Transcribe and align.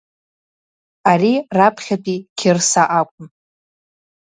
Ари 1.11 1.33
раԥхьатәи 1.57 2.19
Қьырса 2.37 2.83
акәын. 2.99 3.27